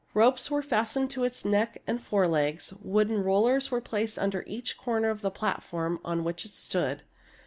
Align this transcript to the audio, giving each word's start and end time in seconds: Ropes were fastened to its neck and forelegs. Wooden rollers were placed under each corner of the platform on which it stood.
Ropes 0.15 0.49
were 0.49 0.63
fastened 0.63 1.11
to 1.11 1.23
its 1.23 1.45
neck 1.45 1.77
and 1.85 2.01
forelegs. 2.03 2.73
Wooden 2.81 3.19
rollers 3.23 3.69
were 3.69 3.81
placed 3.81 4.17
under 4.17 4.43
each 4.47 4.75
corner 4.75 5.11
of 5.11 5.21
the 5.21 5.29
platform 5.29 5.99
on 6.03 6.23
which 6.23 6.43
it 6.43 6.53
stood. 6.53 7.03